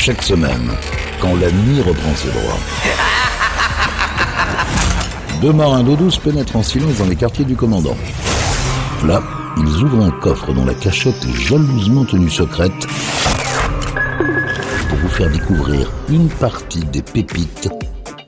[0.00, 0.70] chaque semaine,
[1.20, 2.58] quand la nuit reprend ses droits.
[5.42, 7.98] Deux marins d'eau douce pénètrent en silence dans les quartiers du commandant.
[9.04, 9.22] Là,
[9.58, 12.86] ils ouvrent un coffre dont la cachette est jalousement tenue secrète
[14.88, 17.68] pour vous faire découvrir une partie des pépites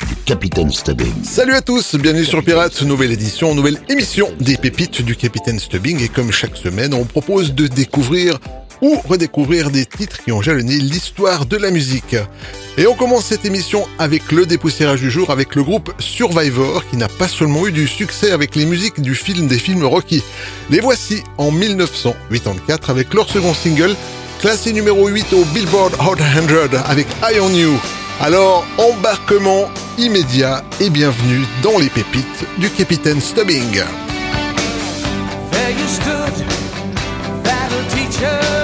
[0.07, 1.25] du Capitaine Stubbing.
[1.25, 6.03] Salut à tous, bienvenue sur Pirates, nouvelle édition, nouvelle émission des pépites du Capitaine Stubbing
[6.03, 8.39] et comme chaque semaine, on propose de découvrir
[8.83, 12.17] ou redécouvrir des titres qui ont jalonné l'histoire de la musique.
[12.77, 16.97] Et on commence cette émission avec le dépoussiérage du jour avec le groupe Survivor qui
[16.97, 20.23] n'a pas seulement eu du succès avec les musiques du film des films Rocky.
[20.69, 23.95] Les voici en 1984 avec leur second single
[24.41, 27.79] classé numéro 8 au Billboard Hot 100 avec Eye on You.
[28.21, 33.83] Alors embarquement immédiat et bienvenue dans les pépites du capitaine Stubbing.
[35.51, 36.47] There you stood,
[37.45, 38.62] battle.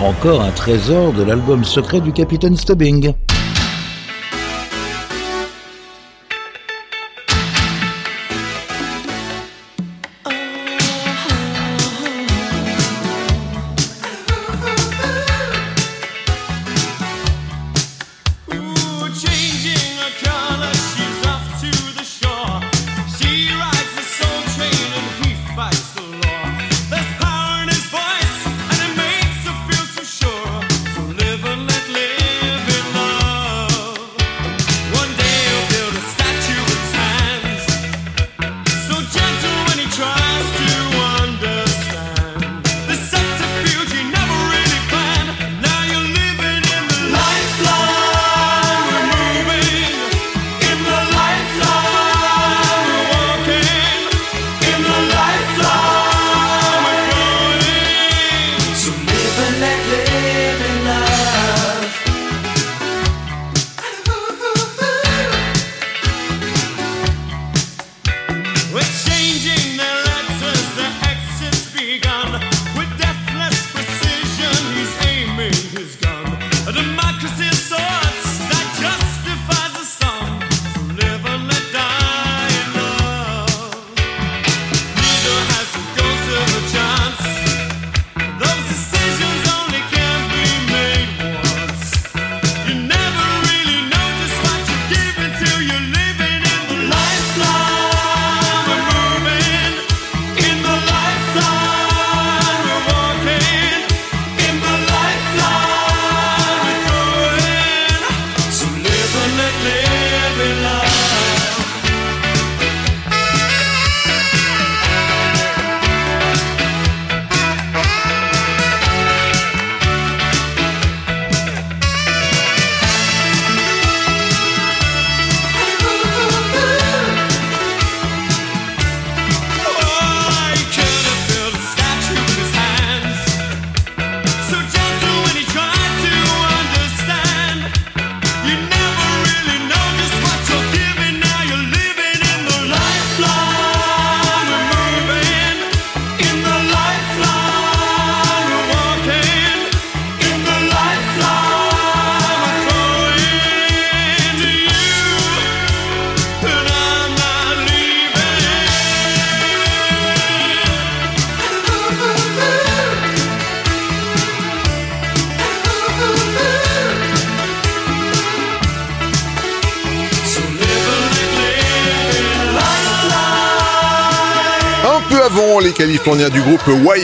[0.00, 3.12] Encore un trésor de l'album secret du capitaine Stubbing.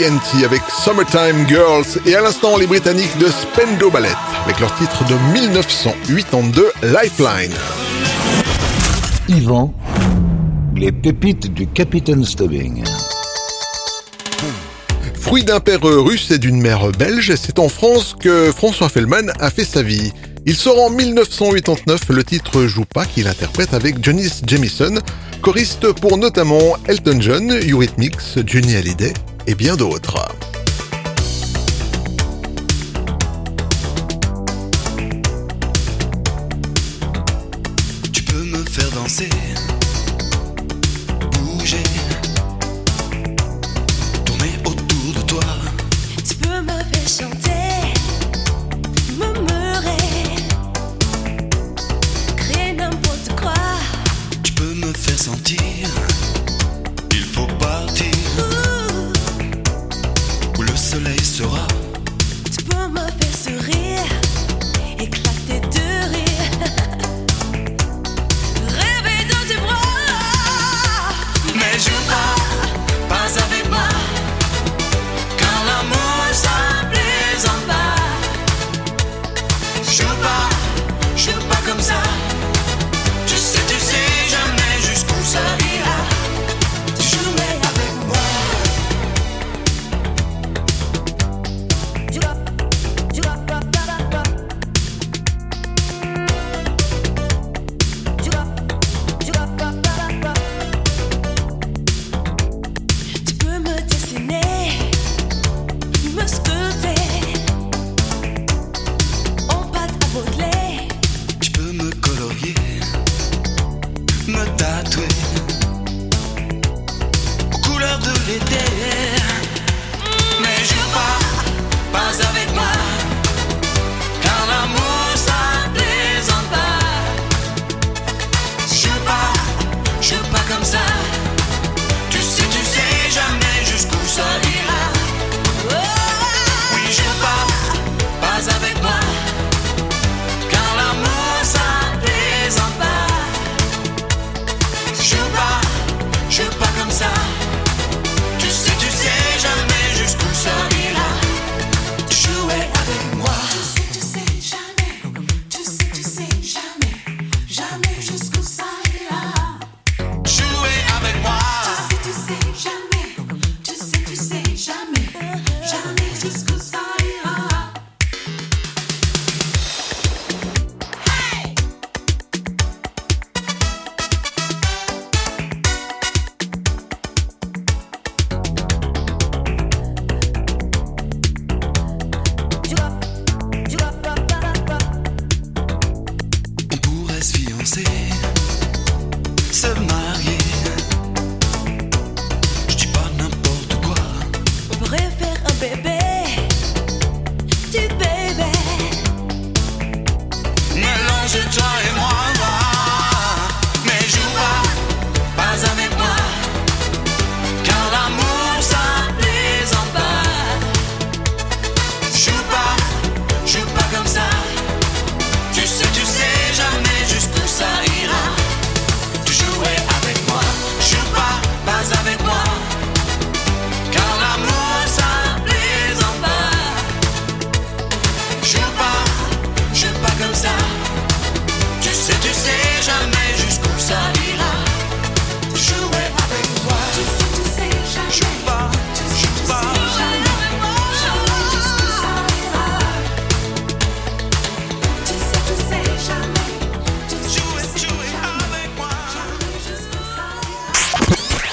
[0.02, 4.08] Avec Summertime Girls et à l'instant les Britanniques de Spendo Ballet
[4.44, 7.52] avec leur titre de 1982 Lifeline.
[9.28, 9.74] Yvan,
[10.74, 12.82] les pépites du Capitaine Stubbing.
[15.16, 19.50] Fruit d'un père russe et d'une mère belge, c'est en France que François Fellman a
[19.50, 20.12] fait sa vie.
[20.46, 24.94] Il sort en 1989 le titre Joue pas qu'il interprète avec Johnny Jamison,
[25.42, 29.12] choriste pour notamment Elton John, Eurythmics, Johnny Hallyday
[29.46, 30.49] et bien d'autres.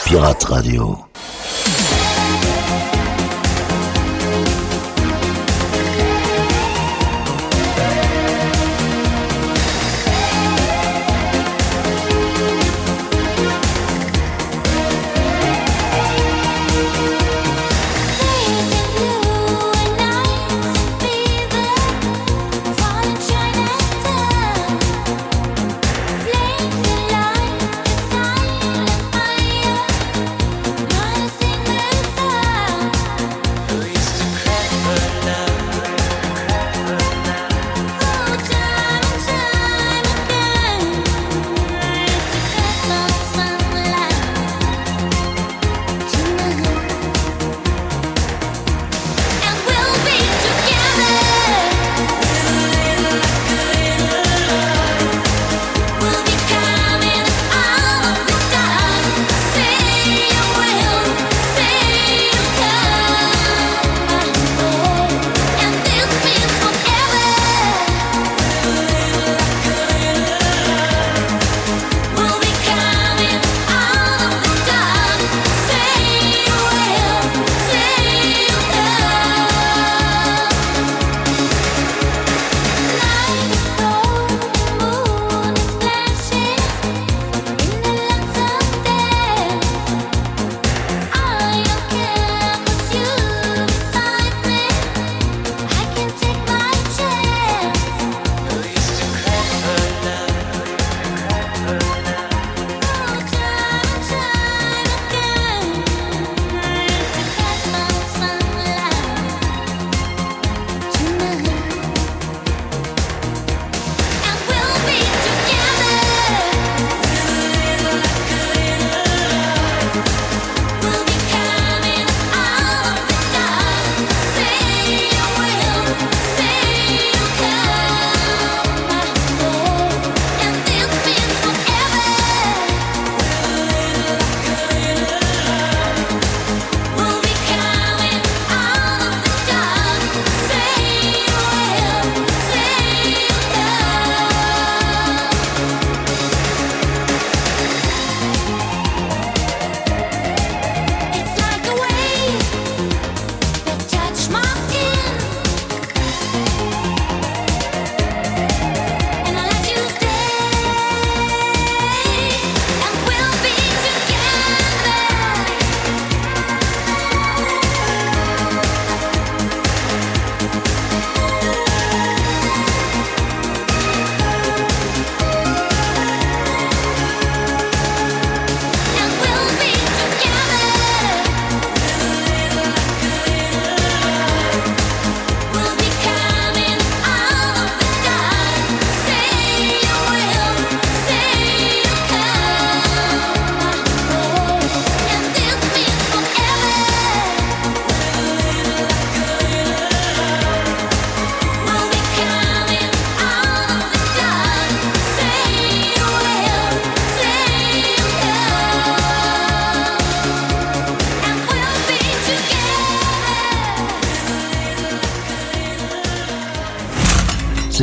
[0.07, 1.16] Pirate Radio.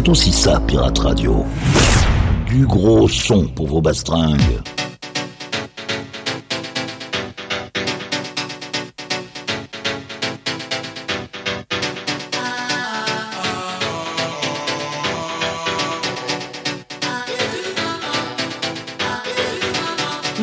[0.04, 1.46] C'est aussi ça, Pirate Radio.
[2.46, 4.60] Du gros son pour vos bastringues.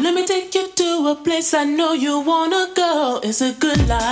[0.02, 3.20] Let me take you to a place I know you wanna go.
[3.22, 4.11] It's a good life.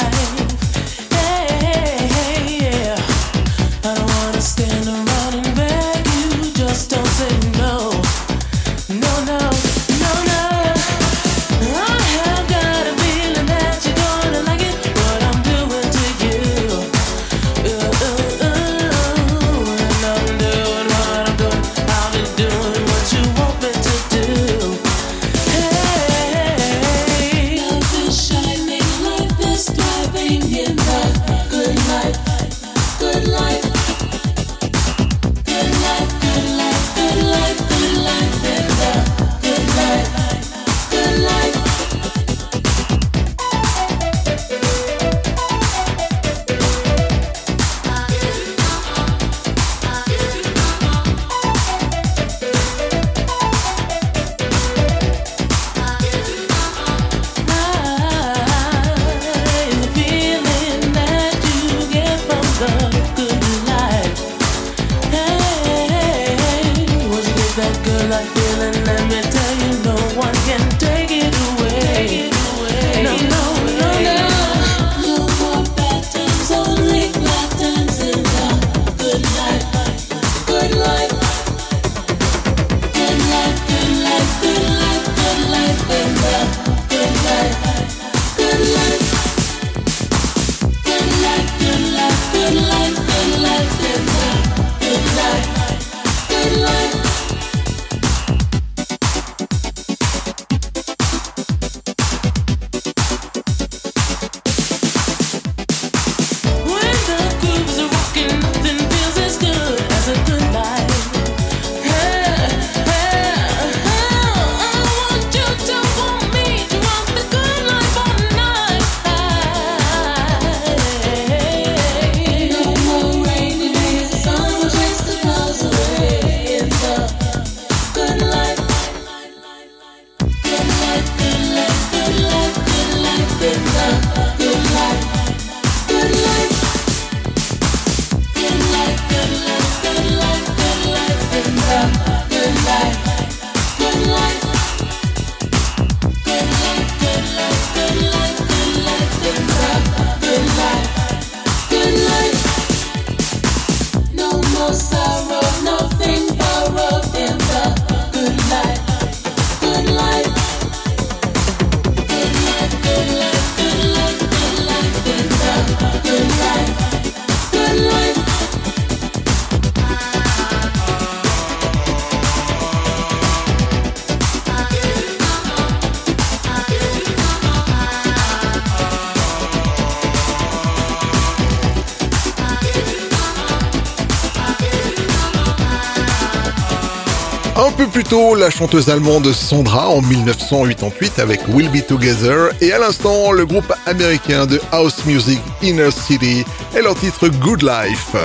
[188.10, 193.46] Tôt, la chanteuse allemande Sandra en 1988 avec We'll Be Together et à l'instant, le
[193.46, 196.44] groupe américain de house music Inner City
[196.76, 198.16] et leur titre Good Life.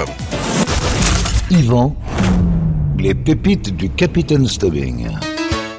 [1.50, 1.94] Yvan,
[2.98, 5.08] les pépites du Capitaine Stubbing.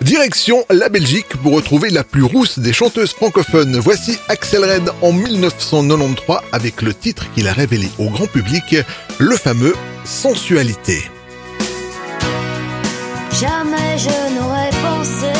[0.01, 3.79] Direction la Belgique pour retrouver la plus rousse des chanteuses francophones.
[3.79, 8.75] Voici Axel Red en 1993 avec le titre qu'il a révélé au grand public,
[9.17, 11.14] le fameux Sensualité.
[13.39, 15.33] Jamais je n'aurais pensé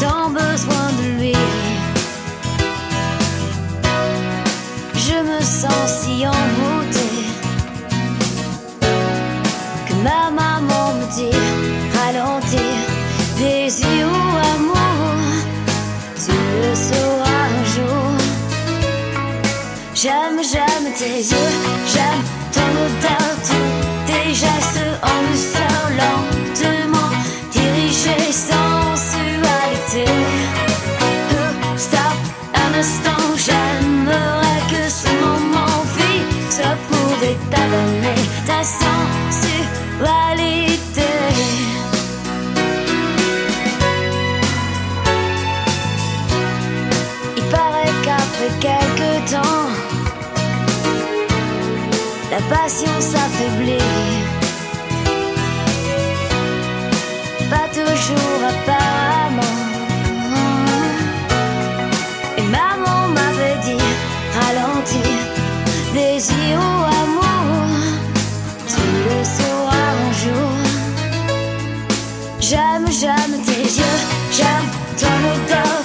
[0.00, 1.34] tant besoin de lui.
[4.94, 7.26] Je me sens si envoûtée
[9.86, 11.36] que ma maman me dit
[11.98, 12.76] ralentir,
[13.36, 15.20] plaisir ou amour,
[16.24, 16.32] tu
[16.62, 18.12] le sauras un jour.
[19.94, 21.52] J'aime, j'aime tes yeux,
[21.92, 23.36] j'aime ton odeur,
[24.06, 24.85] tes gestes
[28.36, 30.04] sensualité.
[31.76, 32.16] Stop
[32.54, 39.52] un instant, j'aimerais que ce moment fixe pouvait t'abonner ta sensualité.
[47.38, 49.66] Il paraît qu'après quelques temps,
[52.30, 53.95] la passion s'affaiblit.
[74.36, 75.75] jump, tunnel down.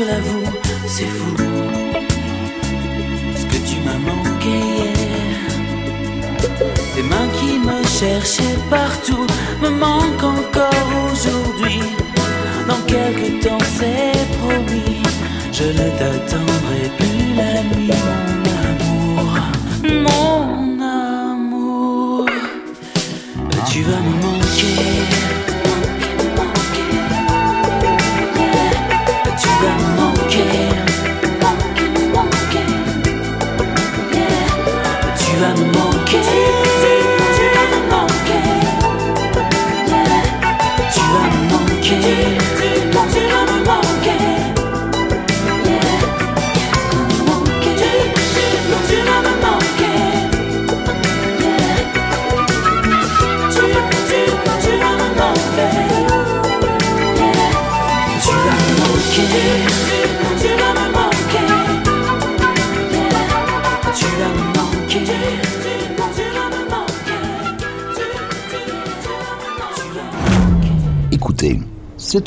[0.00, 0.39] Je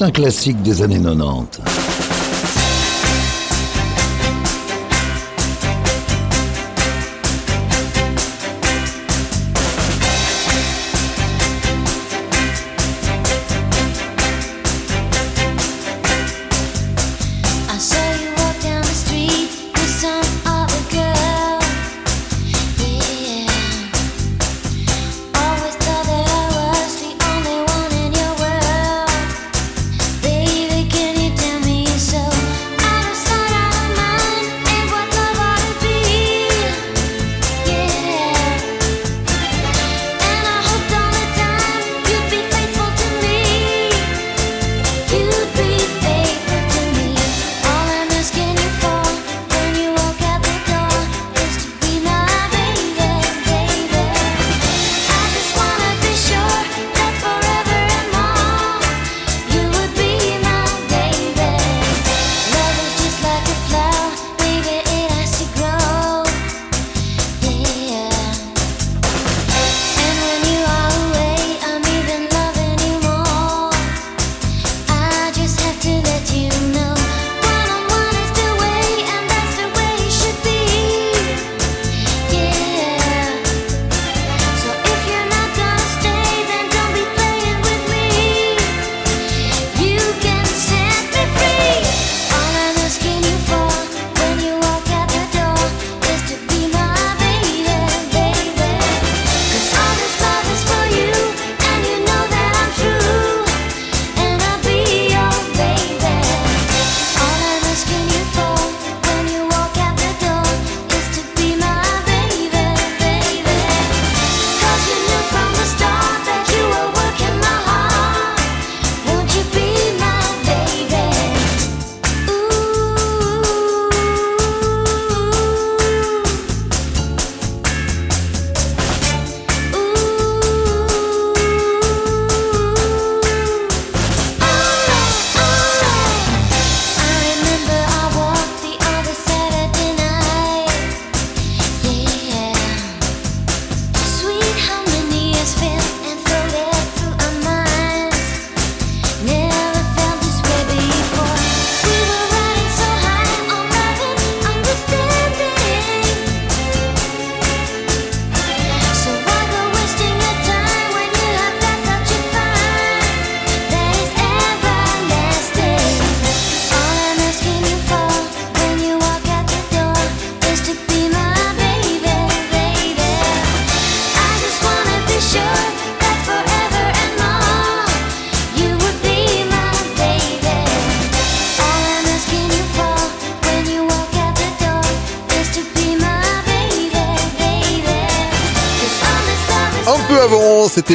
[0.03, 1.82] un classique des années 90.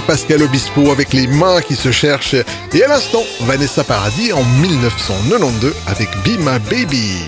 [0.08, 5.74] Pascal Obispo avec les mains qui se cherchent et à l'instant Vanessa Paradis en 1992
[5.86, 7.18] avec Be My Baby.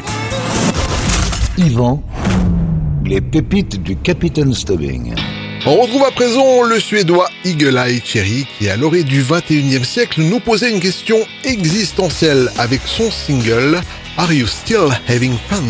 [1.59, 2.03] Yvan,
[3.05, 5.15] les pépites du Capitaine Stubbing.
[5.67, 10.23] On retrouve à présent le Suédois Eagle Eye Cherry qui, à l'orée du 21e siècle,
[10.23, 13.83] nous posait une question existentielle avec son single
[14.17, 15.61] Are You Still Having Fun?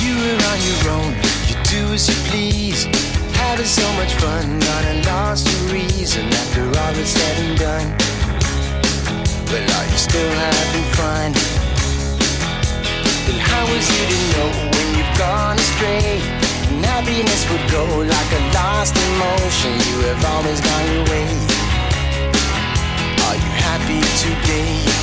[0.00, 0.14] You
[2.38, 2.69] you.
[3.60, 7.88] having so much fun, not a lost the reason after all is said and done.
[9.52, 11.32] But are you still having fun?
[13.26, 16.20] Then how is it to know when you've gone astray?
[16.72, 21.28] And happiness would go like a lost emotion, you have always gone your way.
[23.26, 24.99] Are you happy today?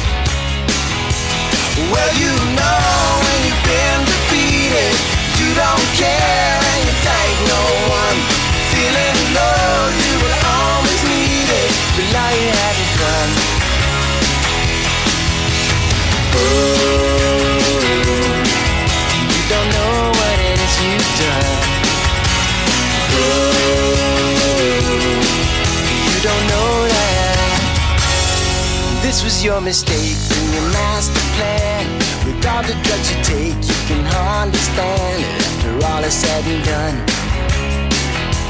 [29.48, 31.88] your mistake in your master plan.
[32.28, 35.24] With all the drugs you take, you can hardly stand.
[35.24, 36.98] After all is said and done,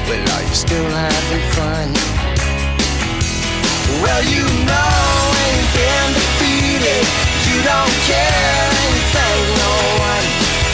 [0.09, 1.87] well, are you still having fun?
[4.01, 4.97] Well, you know
[5.45, 7.05] ain't been defeated.
[7.45, 10.25] You don't care anything, no one.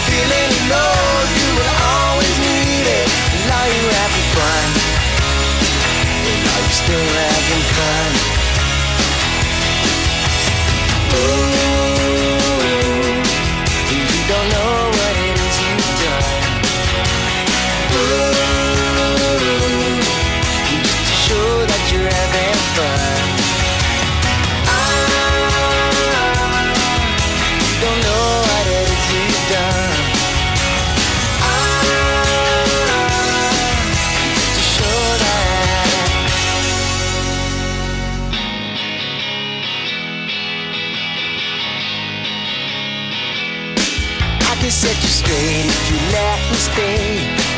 [0.07, 1.03] Feeling low,
[1.35, 3.07] you will always need it.
[3.11, 4.67] Well, are you having fun?
[6.23, 8.42] Well, are you still having fun?
[11.15, 11.82] Ooh.
[45.33, 47.05] afraid if you let me stay.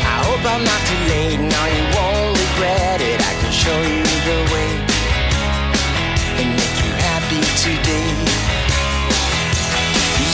[0.04, 1.40] I hope I'm not too late.
[1.40, 3.18] Now you won't regret it.
[3.20, 4.70] I can show you the way
[6.40, 8.12] and make you happy today.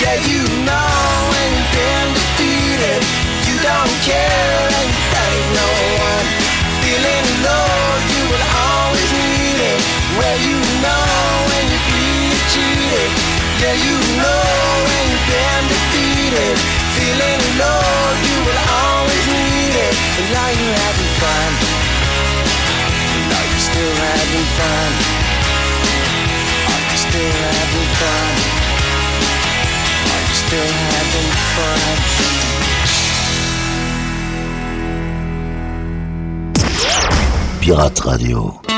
[0.00, 0.94] Yeah, you know
[1.32, 3.02] when you've been defeated,
[3.48, 5.11] you don't care.
[37.60, 38.71] Pirate Radio.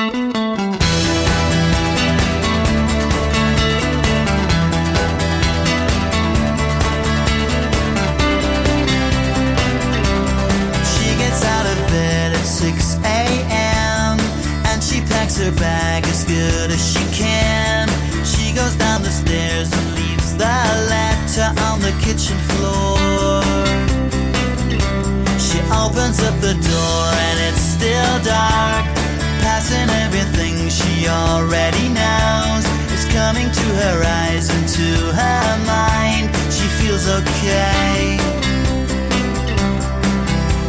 [33.64, 36.28] Into her eyes into her mind.
[36.52, 38.18] She feels okay.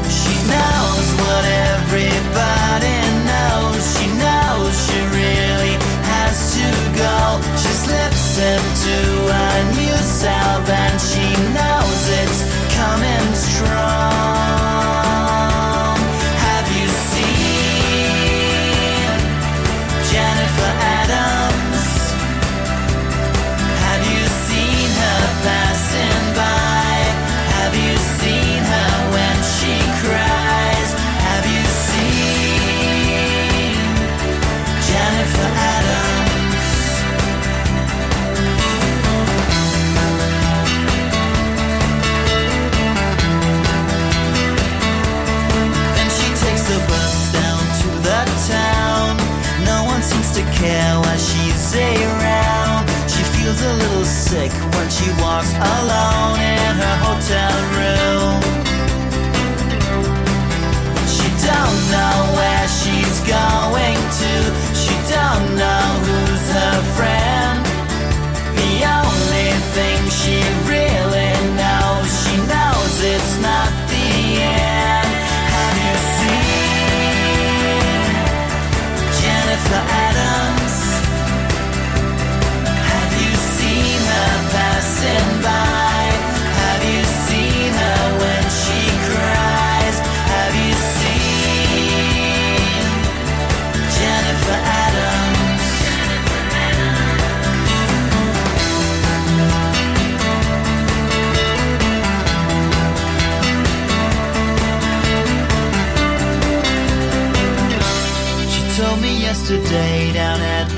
[0.08, 3.84] She knows what everybody knows.
[3.98, 5.76] She knows she really
[6.08, 7.42] has to go.
[7.58, 10.65] She slips into a new self.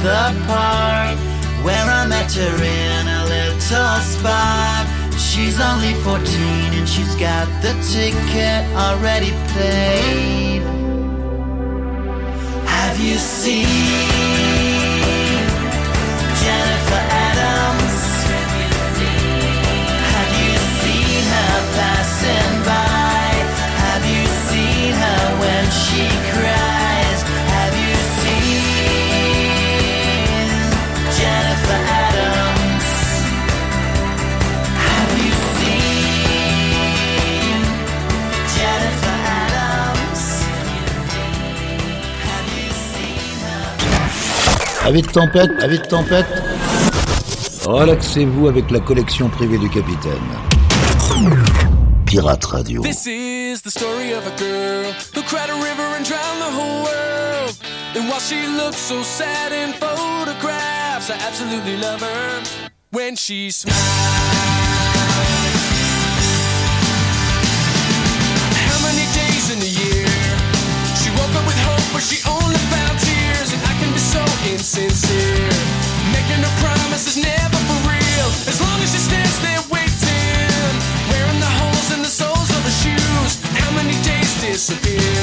[0.08, 1.18] The park
[1.66, 4.86] where I met her in a little spot.
[5.20, 6.24] She's only 14
[6.80, 10.62] and she's got the ticket already paid.
[12.66, 14.17] Have you seen
[44.88, 46.26] Avis de tempête, avis de tempête.
[47.66, 50.14] Relaxez-vous avec la collection privée du capitaine.
[52.06, 52.82] Pirate Radio.
[52.84, 56.86] This is the story of a girl who cried a river and drowned the whole
[56.86, 57.58] world.
[57.98, 62.44] And while she looks so sad in photographs, I absolutely love her
[62.92, 63.78] when she smiles.
[68.56, 70.08] How many days in a year?
[70.96, 73.17] She woke up with hope, but she only found tears?
[74.18, 75.54] So insincere,
[76.10, 78.30] making her promises never for real.
[78.50, 80.74] As long as she stands there waiting,
[81.12, 83.32] wearing the holes in the soles of her shoes.
[83.62, 85.22] How many days disappear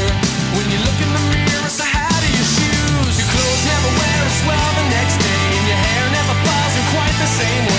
[0.54, 1.70] when you look in the mirror?
[1.70, 3.14] So how do your shoes?
[3.18, 6.84] Your clothes never wear as well the next day, and your hair never falls in
[6.94, 7.73] quite the same way.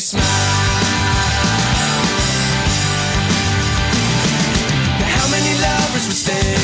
[0.00, 0.16] She.
[4.96, 6.56] Now how many lovers would stay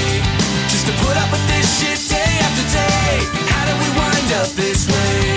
[0.72, 3.20] just to put up with this shit day after day?
[3.52, 5.36] How did we wind up this way?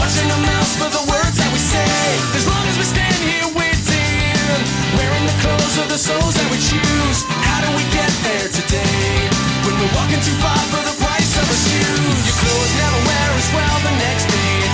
[0.00, 1.84] Watching our mouths for the words that we say.
[2.32, 4.60] As long as we stand here waiting,
[4.96, 7.28] wearing the clothes of the souls that we choose.
[7.44, 9.28] How do we get there today?
[9.68, 12.24] When we're walking too far for the price of a shoes.
[12.24, 14.67] Your clothes never wear as well the next day,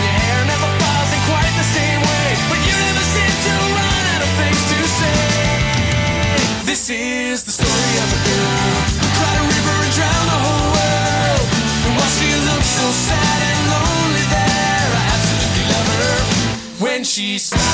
[17.14, 17.64] she smiles.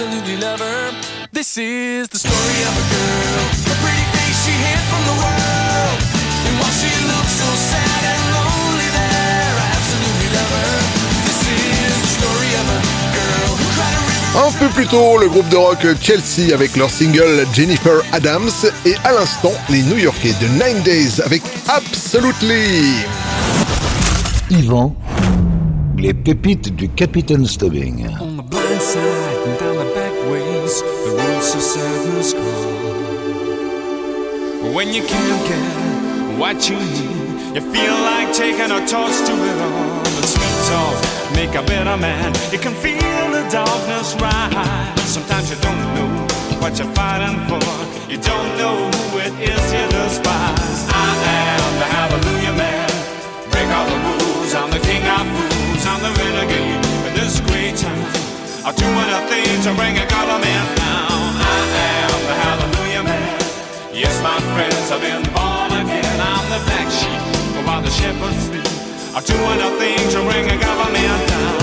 [0.00, 0.92] Photographs, I absolutely love her.
[1.32, 5.98] This is the story of a girl, a pretty face she hid from the world.
[6.46, 10.76] And while she looks so sad and lonely there, I absolutely love her.
[11.26, 12.80] This is the story of a
[13.16, 14.46] girl who cried a river.
[14.46, 18.50] Un peu plus tôt, le groupe de rock Chelsea avec leur single Jennifer Adams
[18.86, 23.04] et à l'instant, les New Yorkais de Nine Days avec Absolutely.
[24.50, 24.96] Yvan,
[25.96, 28.08] les pépites du Capitaine Stubbing.
[34.80, 39.58] When you can't get what you need, you feel like taking a toast to it
[39.60, 40.00] all.
[40.16, 40.96] The sweet talk
[41.36, 42.32] make a better man.
[42.50, 42.96] You can feel
[43.28, 45.04] the darkness rise.
[45.04, 46.08] Sometimes you don't know
[46.64, 47.60] what you're fighting for.
[48.08, 50.88] You don't know who it is you despise.
[50.88, 52.90] I am the Hallelujah Man.
[53.52, 54.54] Break all the rules.
[54.54, 55.84] I'm the king of fools.
[55.92, 58.00] I'm the renegade in this great town.
[58.64, 61.20] I'm doing a thing to bring a government down.
[61.36, 62.59] I am the Hallelujah Man.
[64.00, 66.20] Yes, my friends I've been born again.
[66.20, 67.20] I'm the black sheep
[67.66, 68.64] while the shepherds sleep.
[69.14, 71.60] I'm doing a thing to bring a government down.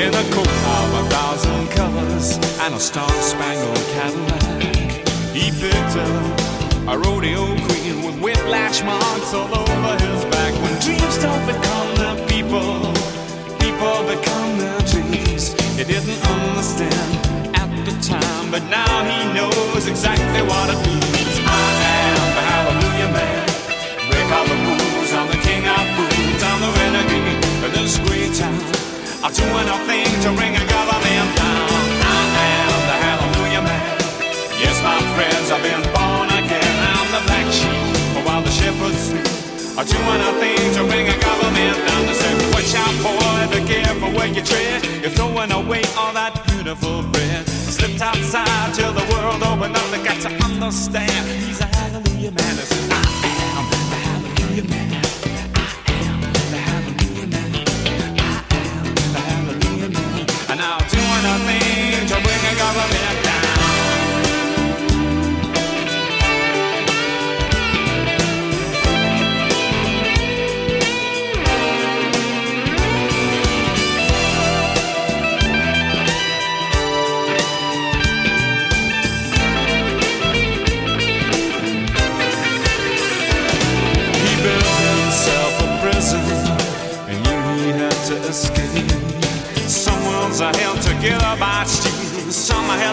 [0.00, 6.40] In a coat of a thousand colors and a star-spangled Cadillac, he picked up
[6.88, 10.29] a rodeo queen with whiplash marks all over his
[16.06, 17.12] didn't understand
[17.52, 21.36] at the time, but now he knows exactly what it means.
[21.44, 21.68] I
[22.08, 23.44] am the Hallelujah Man.
[24.08, 25.10] Break all the rules.
[25.12, 26.40] I'm the king of fools.
[26.40, 28.60] I'm the renegade of this great town.
[29.20, 31.68] I'm doing a thing to bring a government down.
[31.68, 32.22] I
[32.64, 33.84] am the Hallelujah Man.
[34.56, 36.74] Yes, my friends, I've been born again.
[36.96, 39.29] I'm the black sheep, while the shepherds sleep.
[39.80, 42.04] I do anything to bring a government down.
[42.04, 44.84] They say, watch out, boy, be careful where you tread.
[45.00, 47.48] You're throwing away all that beautiful bread.
[47.48, 49.90] Slipped outside till the world opened up.
[49.90, 51.26] They got to understand.
[51.28, 52.58] He's a hallelujah man.
[52.92, 53.08] I
[53.56, 55.19] am the hallelujah man.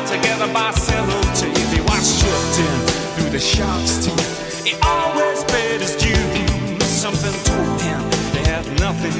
[0.07, 1.67] Together by sellotape.
[1.75, 2.55] He was stripped
[3.15, 4.63] through the shark's teeth.
[4.63, 6.83] He always paid his dues.
[6.87, 8.01] Something told him
[8.33, 9.13] they had nothing,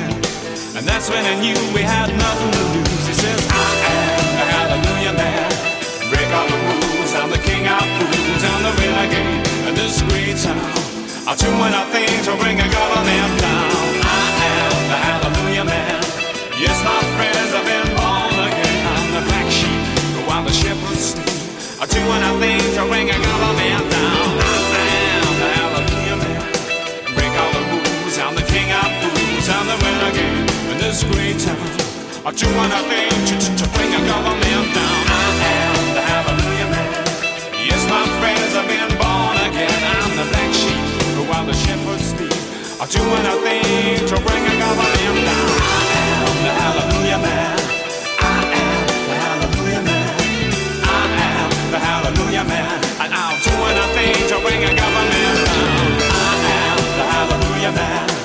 [0.75, 3.03] and that's when he knew we had nothing to lose.
[3.07, 5.49] He says, "I am the Hallelujah Man.
[6.09, 7.11] Break all the rules.
[7.19, 8.43] I'm the king of fools.
[8.51, 10.71] I'm the renegade of this great town."
[11.27, 13.71] I'll do anything to bring a government down.
[13.99, 15.99] I am the hallelujah man.
[16.57, 17.06] Yes, my
[21.97, 24.29] do anything to bring a government down.
[24.69, 24.85] I
[25.17, 26.41] am the hallelujah man.
[27.15, 28.15] Break all the rules.
[28.21, 29.45] I'm the king of fools.
[29.49, 31.57] I'm the renegade in this great town.
[32.25, 34.99] I'll do anything to, to, bring a government down.
[35.09, 36.91] I am the hallelujah man.
[37.65, 39.79] Yes, my friends, I've been born again.
[39.97, 42.35] I'm the black sheep, while the shepherds sleep.
[42.77, 45.49] I'll do anything to bring a government down.
[45.65, 47.76] I am the hallelujah man.
[57.67, 58.16] your man.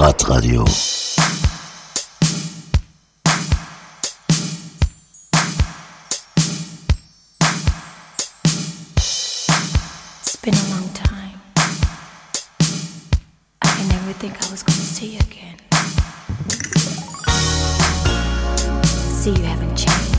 [0.00, 0.62] Pirate Radio.
[10.22, 11.38] It's been a long time.
[13.60, 15.58] I never think I was gonna see you again.
[18.88, 20.09] See, you haven't changed.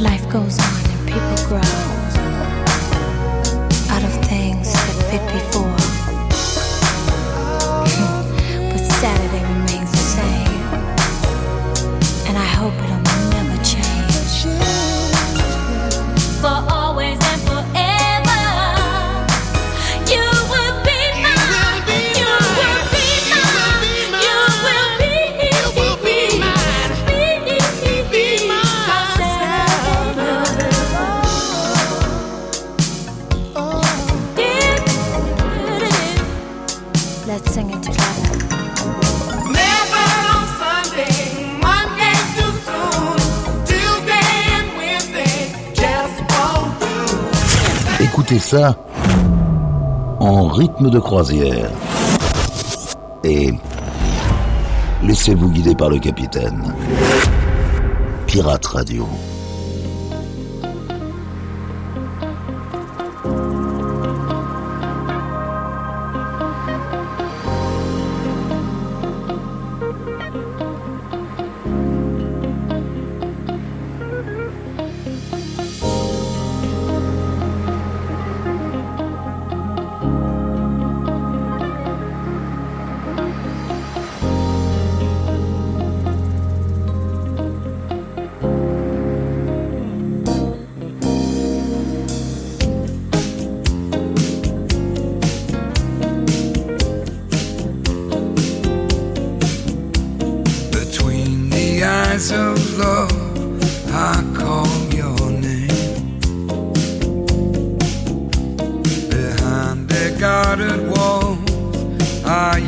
[0.00, 1.58] Life goes on and people grow
[3.90, 5.74] out of things that fit before.
[8.70, 9.42] but Saturday
[48.28, 48.76] écoutez ça
[50.20, 51.70] en rythme de croisière.
[53.24, 53.54] Et
[55.02, 56.74] laissez-vous guider par le capitaine.
[58.26, 59.06] Pirate Radio.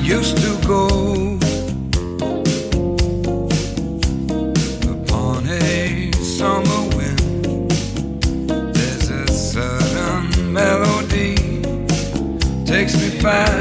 [0.02, 0.86] used to go
[4.90, 7.70] upon a summer wind.
[8.74, 11.36] There's a sudden melody
[12.64, 13.59] takes me back.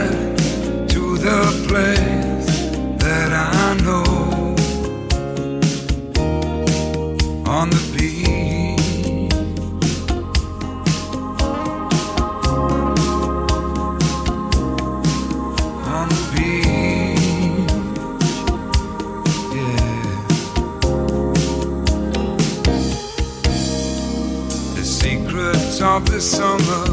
[26.19, 26.85] this summer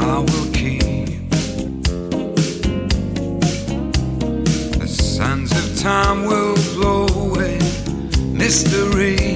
[0.00, 1.30] I will keep.
[4.80, 7.60] The sands of time will blow away
[8.32, 9.27] mystery.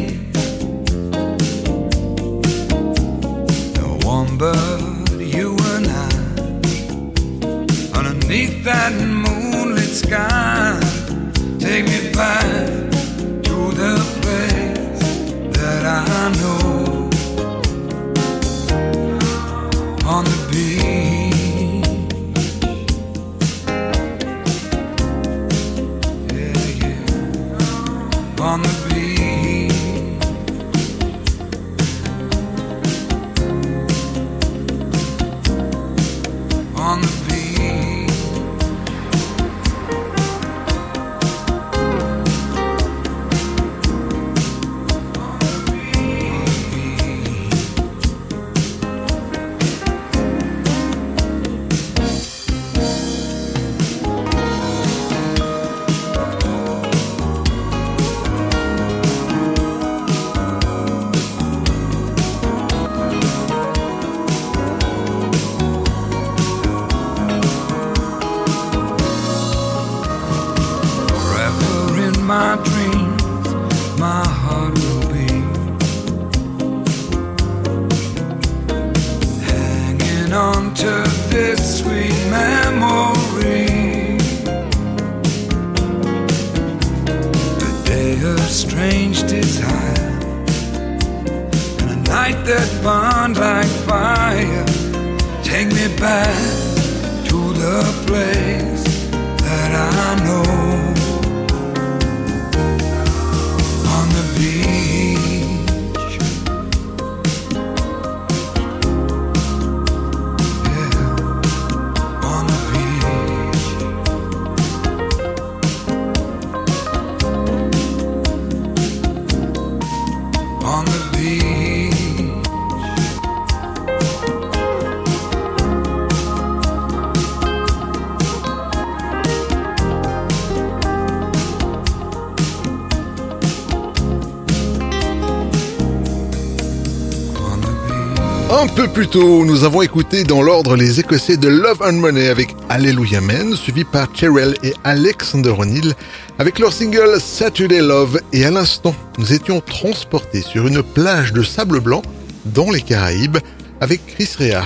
[138.86, 142.48] Peu plus tôt, nous avons écouté dans l'ordre les Écossais de Love and Money avec
[142.68, 145.94] Hallelujah Man, suivi par Cheryl et Alexander O'Neill
[146.40, 148.20] avec leur single Saturday Love.
[148.32, 152.02] Et à l'instant, nous étions transportés sur une plage de sable blanc
[152.44, 153.38] dans les Caraïbes
[153.80, 154.64] avec Chris Rea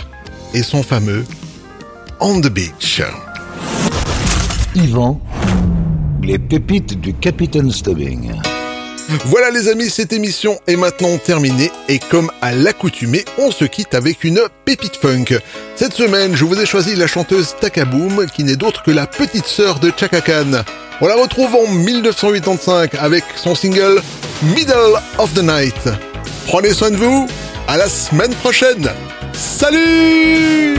[0.55, 1.27] et son fameux
[2.19, 3.03] On the Beach.
[4.75, 5.21] Yvan,
[6.23, 8.33] les pépites du Capitaine Stubbing.
[9.27, 13.95] Voilà les amis, cette émission est maintenant terminée et comme à l'accoutumée, on se quitte
[13.95, 15.39] avec une pépite funk.
[15.77, 19.47] Cette semaine, je vous ai choisi la chanteuse Takaboom qui n'est d'autre que la petite
[19.47, 20.65] sœur de Chaka Khan.
[21.01, 24.03] On la retrouve en 1985 avec son single
[24.43, 25.89] Middle of the Night.
[26.47, 27.29] Prenez soin de vous,
[27.69, 28.91] à la semaine prochaine.
[29.35, 30.77] Salut